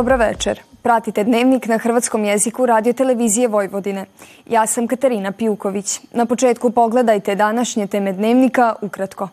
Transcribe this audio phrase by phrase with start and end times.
[0.00, 0.60] Dobro večer.
[0.82, 4.06] Pratite dnevnik na hrvatskom jeziku radio televizije Vojvodine.
[4.50, 6.00] Ja sam Katarina Pijuković.
[6.12, 9.28] Na početku pogledajte današnje teme dnevnika ukratko.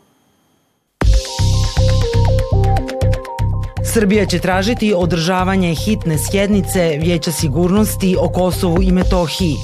[3.94, 9.56] Srbija će tražiti održavanje hitne sjednice Vijeća sigurnosti o Kosovu i Metohiji,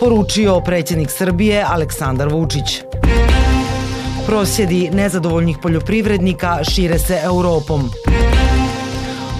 [0.00, 2.82] poručio predsjednik Srbije Aleksandar Vučić.
[4.26, 7.90] Prosjedi nezadovoljnih poljoprivrednika šire se Europom.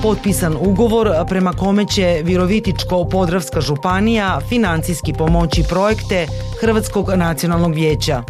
[0.02, 6.26] Potpisan ugovor prema kome će Virovitičko-Podravska županija financijski pomoći projekte
[6.60, 8.22] Hrvatskog nacionalnog vijeća.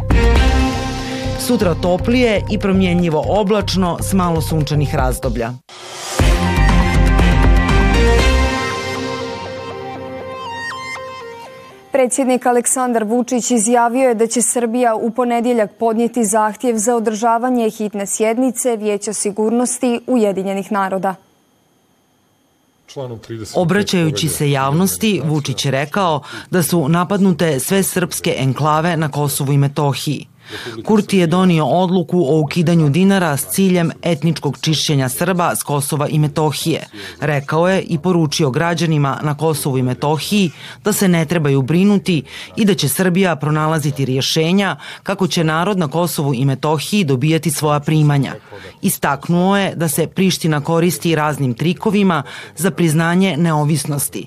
[1.39, 5.51] Sutra toplije i promjenjivo oblačno s malo sunčanih razdoblja.
[11.91, 18.05] Predsjednik Aleksandar Vučić izjavio je da će Srbija u ponedjeljak podnijeti zahtjev za održavanje hitne
[18.05, 21.28] sjednice Vijeća sigurnosti Ujedinjenih naroda.
[23.55, 29.57] Obraćajući se javnosti, Vučić je rekao da su napadnute sve srpske enklave na Kosovu i
[29.57, 30.27] Metohiji.
[30.85, 36.19] Kurti je donio odluku o ukidanju dinara s ciljem etničkog čišćenja Srba s Kosova i
[36.19, 36.87] Metohije.
[37.19, 40.51] Rekao je i poručio građanima na Kosovu i Metohiji
[40.83, 42.23] da se ne trebaju brinuti
[42.55, 47.79] i da će Srbija pronalaziti rješenja kako će narod na Kosovu i Metohiji dobijati svoja
[47.79, 48.35] primanja.
[48.81, 52.23] Istaknuo je da se Priština koristi raznim trikovima
[52.55, 54.25] za priznanje neovisnosti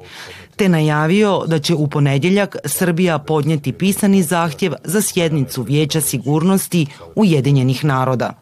[0.57, 6.87] te najavio da će u ponedjeljak Srbija podnijeti pisani zahtjev za sjednicu Vijeća sigurnosti
[7.17, 8.33] Ujedinjenih naroda.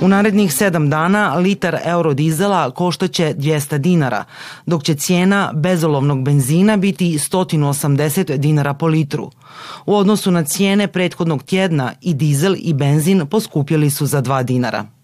[0.00, 4.24] U narednih sedam dana litar eurodizela koštaće 200 dinara,
[4.66, 9.30] dok će cijena bezolovnog benzina biti 180 dinara po litru.
[9.86, 14.99] U odnosu na cijene prethodnog tjedna i dizel i benzin poskupjeli su za 2 dinara.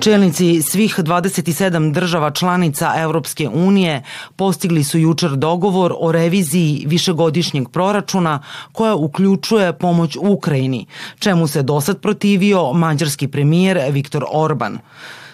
[0.00, 4.02] Čelnici svih 27 država članica Europske unije
[4.36, 10.86] postigli su jučer dogovor o reviziji višegodišnjeg proračuna koja uključuje pomoć Ukrajini,
[11.18, 14.78] čemu se dosad protivio mađarski premijer Viktor Orban.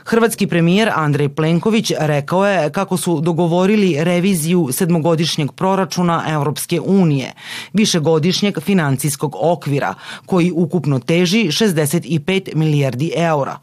[0.08, 7.32] Hrvatski premijer Andrej Plenković rekao je kako su dogovorili reviziju sedmogodišnjeg proračuna Europske unije,
[7.72, 9.94] višegodišnjeg financijskog okvira,
[10.26, 13.58] koji ukupno teži 65 milijardi eura.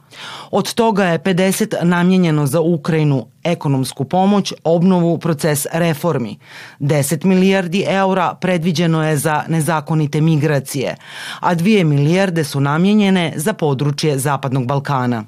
[0.51, 6.37] Od toga je 50 namijenjeno za Ukrajinu, ekonomsku pomoć, obnovu, proces reformi.
[6.79, 10.95] 10 milijardi eura predviđeno je za nezakonite migracije,
[11.39, 15.25] a 2 milijarde su namijenjene za područje Zapadnog Balkana.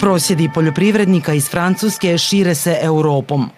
[0.00, 3.50] Prosjedi poljoprivrednika iz Francuske šire se Europom.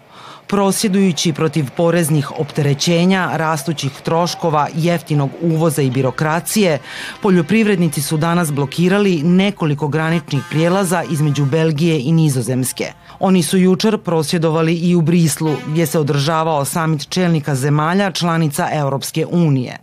[0.47, 6.79] Prosjedujući protiv poreznih opterećenja, rastućih troškova, jeftinog uvoza i birokracije,
[7.23, 12.93] poljoprivrednici su danas blokirali nekoliko graničnih prijelaza između Belgije i Nizozemske.
[13.21, 19.27] Oni su jučer prosvjedovali i u Brislu, gdje se održavao samit čelnika zemalja članica Europske
[19.27, 19.79] unije.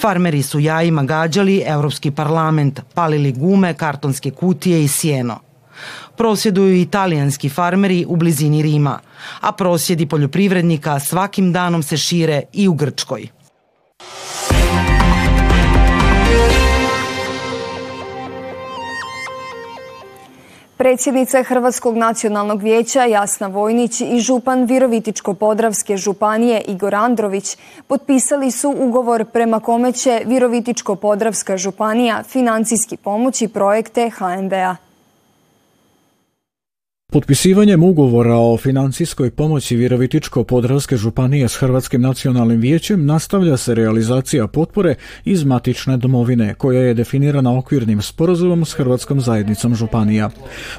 [0.00, 5.49] Farmeri su jajima gađali Europski parlament, palili gume, kartonske kutije i sjeno.
[6.16, 8.98] Prosjeduju italijanski farmeri u blizini Rima,
[9.40, 13.28] a prosjedi poljoprivrednika svakim danom se šire i u Grčkoj.
[20.80, 27.56] Predsjednica Hrvatskog nacionalnog vijeća Jasna Vojnić i župan Virovitičko-Podravske županije Igor Andrović
[27.86, 34.89] potpisali su ugovor prema kome će Virovitičko-Podravska županija financijski pomoći projekte HNB-a.
[37.12, 44.94] Potpisivanjem ugovora o financijskoj pomoći Virovitičko-Podravske županije s Hrvatskim nacionalnim vijećem nastavlja se realizacija potpore
[45.24, 50.30] iz matične domovine, koja je definirana okvirnim sporazumom s Hrvatskom zajednicom županija.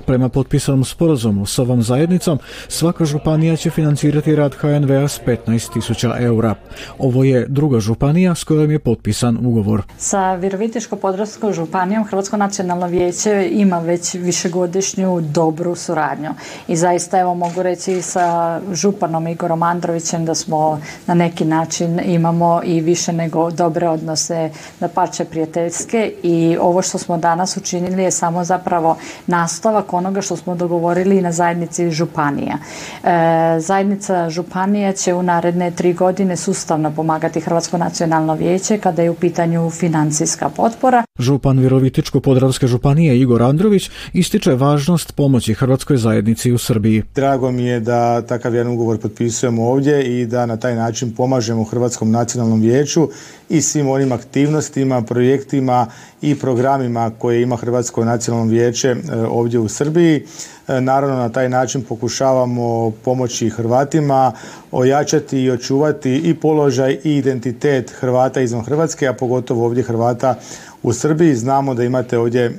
[0.06, 6.56] Prema potpisanom sporazumu s ovom zajednicom, svaka županija će financirati rad HNV-a s 15.000 eura.
[6.98, 9.82] Ovo je druga županija s kojom je potpisan ugovor.
[9.98, 16.21] Sa Virovitičko-Podravskom županijom Hrvatsko nacionalno vijeće ima već višegodišnju dobru suradnju
[16.68, 22.62] i zaista evo mogu reći sa županom Igorom Androvićem da smo na neki način imamo
[22.64, 26.14] i više nego dobre odnose na pače prijateljske.
[26.24, 28.98] I ovo što smo danas učinili je samo zapravo
[29.28, 32.58] nastavak onoga što smo dogovorili na zajednici županija.
[33.04, 39.10] E, zajednica županija će u naredne tri godine sustavno pomagati Hrvatsko nacionalno vijeće kada je
[39.10, 46.58] u pitanju financijska potpora Župan Virovitičko-Podravske županije Igor Andrović ističe važnost pomoći Hrvatskoj zajednici u
[46.58, 47.04] Srbiji.
[47.16, 51.64] Drago mi je da takav jedan ugovor potpisujemo ovdje i da na taj način pomažemo
[51.64, 53.10] Hrvatskom nacionalnom vijeću
[53.50, 55.88] i svim onim aktivnostima, projektima
[56.22, 58.96] i programima koje ima Hrvatsko nacionalno vijeće e,
[59.30, 60.24] ovdje u Srbiji.
[60.68, 64.32] E, naravno na taj način pokušavamo pomoći Hrvatima,
[64.72, 70.36] ojačati i očuvati i položaj i identitet Hrvata izvan Hrvatske, a pogotovo ovdje Hrvata
[70.84, 71.36] u Srbiji.
[71.36, 72.52] Znamo da imate ovdje e,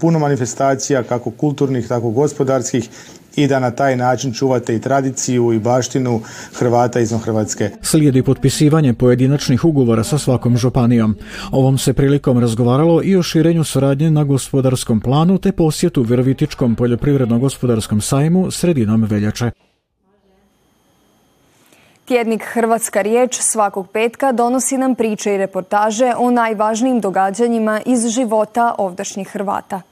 [0.00, 2.88] puno manifestacija, kako kulturnih, tako gospodarskih
[3.36, 6.20] i da na taj način čuvate i tradiciju i baštinu
[6.52, 7.70] Hrvata izvan Hrvatske.
[7.82, 11.16] Slijedi potpisivanje pojedinačnih ugovora sa svakom županijom.
[11.50, 18.00] Ovom se prilikom razgovaralo i o širenju suradnje na gospodarskom planu te posjetu Virovitičkom poljoprivredno-gospodarskom
[18.00, 19.50] sajmu sredinom veljače.
[22.04, 28.74] Tjednik Hrvatska riječ svakog petka donosi nam priče i reportaže o najvažnijim događanjima iz života
[28.78, 29.82] ovdašnjih Hrvata.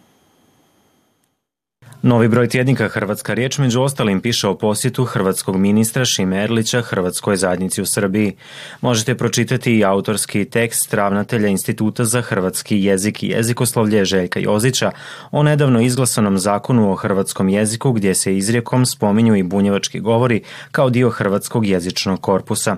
[2.05, 7.37] Novi broj tjednika Hrvatska riječ među ostalim piše o posjetu hrvatskog ministra Šime Erlića Hrvatskoj
[7.37, 8.37] zajednici u Srbiji.
[8.81, 14.91] Možete pročitati i autorski tekst ravnatelja Instituta za hrvatski jezik i jezikoslovlje Željka Jozića
[15.31, 20.91] o nedavno izglasanom zakonu o hrvatskom jeziku gdje se izrijekom spominju i bunjevački govori kao
[20.91, 22.77] dio hrvatskog jezičnog korpusa.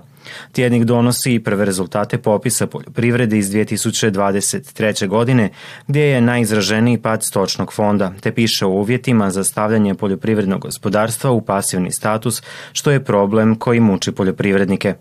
[0.52, 5.06] Tjednik donosi i prve rezultate popisa poljoprivrede iz 2023.
[5.06, 5.50] godine
[5.86, 11.40] gdje je najizraženiji pad stočnog fonda te piše o uvjetima za stavljanje poljoprivrednog gospodarstva u
[11.40, 12.42] pasivni status
[12.72, 14.94] što je problem koji muči poljoprivrednike.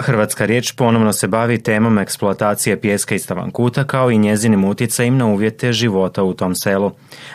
[0.00, 5.26] Hrvatska riječ ponovno se bavi temom eksploatacije pjeska i stavankuta kao i njezinim utjecajima na
[5.26, 6.92] uvjete života u tom selu.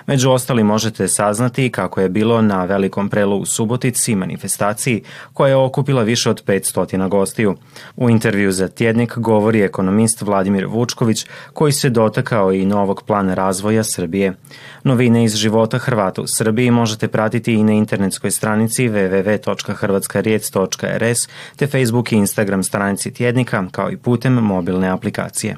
[0.08, 5.04] Među ostali možete saznati kako je bilo na velikom prelu u Subotici manifestaciji
[5.34, 7.56] koja je okupila više od 500 gostiju.
[7.96, 13.84] U intervju za tjednik govori ekonomist Vladimir Vučković koji se dotakao i novog plana razvoja
[13.84, 14.34] Srbije.
[14.84, 21.18] Novine iz života Hrvata u Srbiji možete pratiti i na internetskoj stranici www.hrvatskarijec.rs
[21.56, 25.56] te Facebook i Instagram stranici tjednika kao i putem mobilne aplikacije.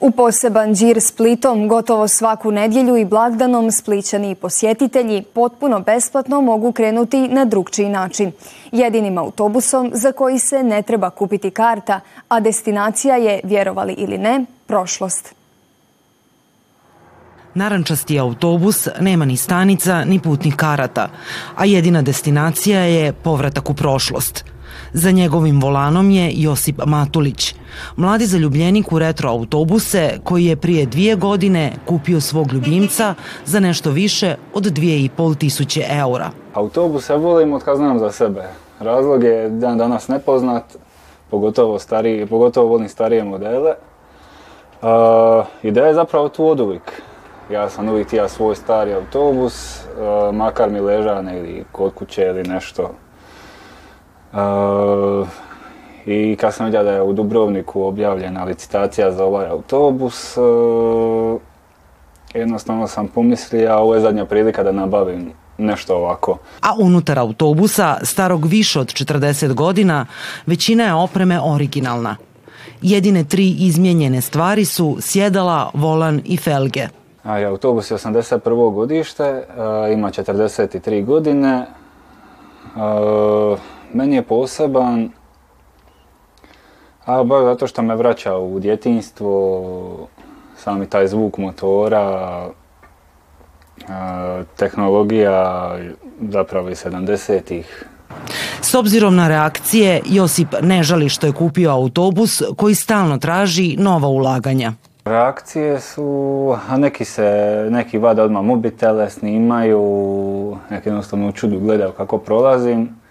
[0.00, 7.28] U poseban džir Splitom gotovo svaku nedjelju i blagdanom splićani posjetitelji potpuno besplatno mogu krenuti
[7.28, 8.32] na drugčiji način.
[8.72, 14.44] Jedinim autobusom za koji se ne treba kupiti karta, a destinacija je, vjerovali ili ne,
[14.66, 15.34] prošlost.
[17.54, 21.08] Narančasti autobus nema ni stanica ni putnih karata,
[21.56, 24.44] a jedina destinacija je povratak u prošlost.
[24.92, 27.54] Za njegovim volanom je Josip Matulić,
[27.96, 33.14] mladi zaljubljenik u retro autobuse koji je prije dvije godine kupio svog ljubimca
[33.44, 36.30] za nešto više od dvije i pol tisuće eura.
[36.54, 38.42] Autobuse volim od znam za sebe.
[38.80, 40.64] Razlog je dan danas nepoznat,
[41.30, 43.74] pogotovo, stariji, pogotovo volim starije modele.
[44.82, 44.88] Uh,
[45.62, 47.02] ideja je zapravo tu od uvijek.
[47.50, 49.80] Ja sam uvijek tija svoj stari autobus,
[50.32, 52.90] makar mi leža negdje kod kuće ili nešto.
[56.06, 61.40] I kad sam vidio da je u Dubrovniku objavljena licitacija za ovaj autobus, uh,
[62.34, 66.38] jednostavno sam pomislio, a ovo je zadnja prilika da nabavim nešto ovako.
[66.62, 70.06] A unutar autobusa, starog više od 40 godina,
[70.46, 72.16] većina je opreme originalna.
[72.82, 76.88] Jedine tri izmijenjene stvari su sjedala, volan i felge.
[77.24, 78.74] A, autobus je 81.
[78.74, 79.44] godište,
[79.92, 81.66] ima 43 godine.
[83.96, 85.10] Meni je poseban,
[87.04, 90.08] a baš zato što me vraća u djetinstvo,
[90.56, 92.46] sami taj zvuk motora,
[94.56, 95.70] tehnologija
[96.30, 97.84] zapravo iz 70-ih.
[98.60, 104.08] S obzirom na reakcije, Josip ne žali što je kupio autobus koji stalno traži nova
[104.08, 104.72] ulaganja.
[105.04, 111.92] Reakcije su, a neki se, neki vade odmah mobitele, snimaju, neki jednostavno u čudu gledaju
[111.92, 113.05] kako prolazim.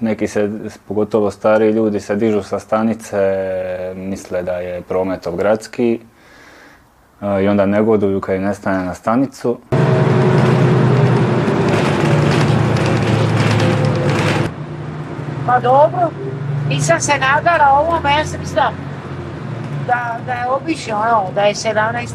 [0.00, 0.50] Neki se,
[0.88, 3.18] pogotovo stari ljudi, se dižu sa stanice,
[3.96, 6.00] misle da je prometov gradski
[7.42, 9.58] i onda negoduju kad ne stane na stanicu.
[15.46, 16.10] Pa dobro,
[16.68, 18.40] nisam se nadala ovome, ja sam
[19.86, 20.96] da, da je obično
[21.34, 22.06] da je 17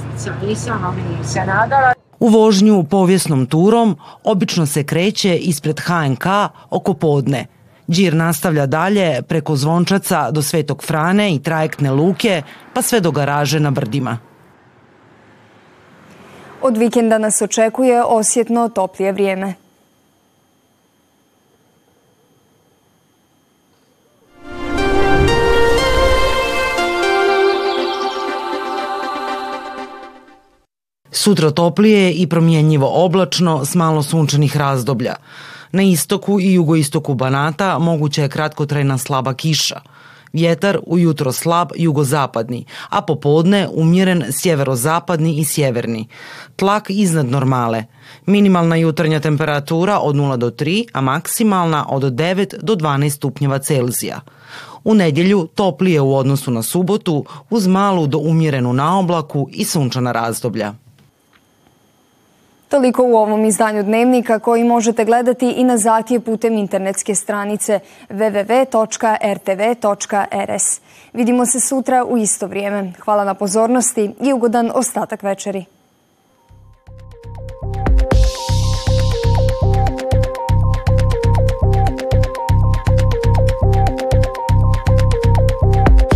[0.47, 2.06] nisam ono, se nadala.
[2.19, 6.25] U vožnju povijesnom turom obično se kreće ispred HNK
[6.69, 7.45] oko podne.
[7.89, 12.41] Džir nastavlja dalje preko Zvončaca do Svetog Frane i trajektne luke,
[12.73, 14.17] pa sve do garaže na Brdima.
[16.61, 19.66] Od vikenda nas očekuje osjetno toplije vrijeme.
[31.27, 35.15] Sutra toplije i promjenjivo oblačno s malo sunčanih razdoblja.
[35.71, 39.81] Na istoku i jugoistoku Banata moguća je kratkotrajna slaba kiša.
[40.33, 46.07] Vjetar ujutro slab jugozapadni, a popodne umjeren sjeverozapadni i sjeverni.
[46.55, 47.83] Tlak iznad normale.
[48.25, 54.21] Minimalna jutarnja temperatura od 0 do 3, a maksimalna od 9 do 12 stupnjeva Celzija.
[54.83, 60.86] U nedjelju toplije u odnosu na subotu uz malu do umjerenu naoblaku i sunčana razdoblja.
[62.69, 68.81] Toliko u ovom izdanju Dnevnika koji možete gledati i na zahtjev putem internetske stranice www.rtv.rs.
[71.13, 72.93] Vidimo se sutra u isto vrijeme.
[72.99, 75.76] Hvala na pozornosti i ugodan ostatak večeri.